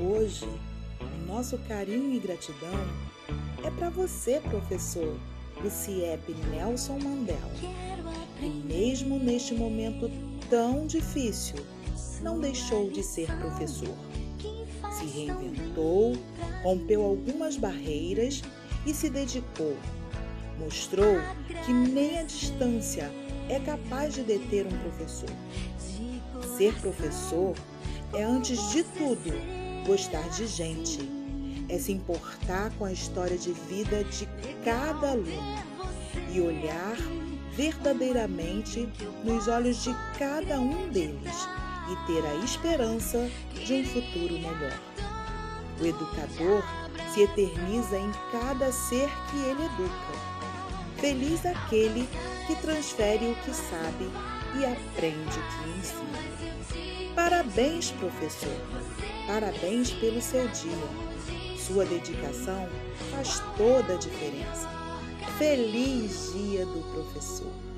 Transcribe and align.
Hoje, 0.00 0.46
o 1.00 1.26
nosso 1.26 1.58
carinho 1.66 2.14
e 2.14 2.20
gratidão 2.20 2.70
é 3.64 3.70
para 3.70 3.90
você, 3.90 4.40
professor 4.48 5.18
do 5.60 5.68
CIEP 5.68 6.34
Nelson 6.52 7.00
Mandela. 7.00 7.50
E 8.40 8.46
mesmo 8.46 9.18
neste 9.18 9.54
momento 9.54 10.08
tão 10.48 10.86
difícil, 10.86 11.56
não 12.22 12.38
deixou 12.38 12.88
de 12.90 13.02
ser 13.02 13.26
professor. 13.38 13.92
Se 14.92 15.04
reinventou, 15.04 16.16
rompeu 16.62 17.02
algumas 17.02 17.56
barreiras 17.56 18.40
e 18.86 18.94
se 18.94 19.10
dedicou. 19.10 19.76
Mostrou 20.60 21.16
que 21.66 21.72
nem 21.72 22.20
a 22.20 22.22
distância 22.22 23.10
é 23.48 23.58
capaz 23.58 24.14
de 24.14 24.22
deter 24.22 24.64
um 24.64 24.78
professor. 24.78 25.30
Ser 26.56 26.72
professor 26.80 27.56
é, 28.12 28.22
antes 28.22 28.70
de 28.70 28.84
tudo, 28.84 29.67
gostar 29.88 30.28
de 30.28 30.46
gente, 30.46 30.98
é 31.66 31.78
se 31.78 31.92
importar 31.92 32.70
com 32.78 32.84
a 32.84 32.92
história 32.92 33.38
de 33.38 33.52
vida 33.52 34.04
de 34.04 34.28
cada 34.62 35.12
aluno 35.12 35.64
e 36.30 36.42
olhar 36.42 36.94
verdadeiramente 37.56 38.86
nos 39.24 39.48
olhos 39.48 39.82
de 39.82 39.96
cada 40.18 40.60
um 40.60 40.90
deles 40.90 41.48
e 41.90 42.06
ter 42.06 42.22
a 42.22 42.34
esperança 42.44 43.30
de 43.54 43.72
um 43.72 43.84
futuro 43.86 44.34
melhor. 44.34 44.78
O 45.80 45.86
educador 45.86 46.62
se 47.14 47.22
eterniza 47.22 47.96
em 47.96 48.12
cada 48.30 48.70
ser 48.70 49.08
que 49.30 49.38
ele 49.38 49.64
educa. 49.64 50.28
Feliz 50.98 51.46
aquele 51.46 52.06
que 52.46 52.54
transfere 52.56 53.24
o 53.24 53.34
que 53.36 53.54
sabe 53.54 54.10
e 54.58 54.66
aprende 54.66 55.38
o 55.38 55.64
que 55.64 55.78
ensina. 55.78 56.47
Parabéns, 57.18 57.90
professor! 57.90 58.56
Parabéns 59.26 59.90
pelo 59.90 60.22
seu 60.22 60.46
dia. 60.46 61.58
Sua 61.58 61.84
dedicação 61.84 62.68
faz 63.10 63.42
toda 63.56 63.94
a 63.94 63.98
diferença. 63.98 64.68
Feliz 65.36 66.32
Dia 66.32 66.64
do 66.64 66.80
Professor! 66.94 67.77